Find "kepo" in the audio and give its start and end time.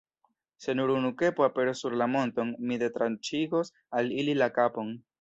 1.19-1.45